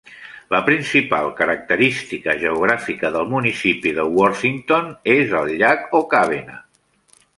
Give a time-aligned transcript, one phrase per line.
[0.53, 6.59] La principal característica geogràfica del municipi de Worthington és el llac Okabena.